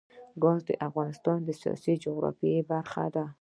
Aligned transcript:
ګاز 0.43 0.61
د 0.67 0.71
افغانستان 0.87 1.39
د 1.43 1.49
سیاسي 1.61 1.93
جغرافیه 2.03 2.61
برخه 2.71 3.05
ده. 3.15 3.25